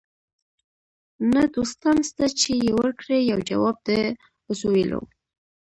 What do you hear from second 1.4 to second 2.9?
دوستان سته چي یې